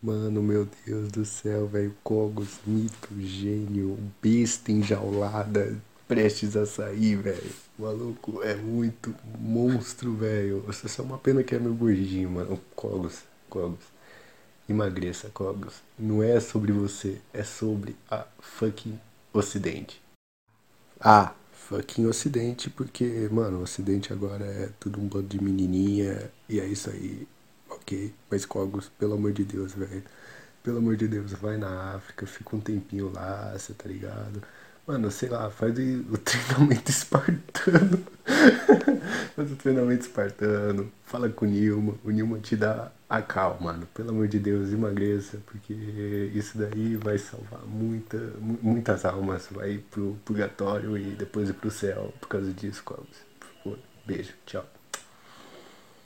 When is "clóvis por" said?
52.82-53.48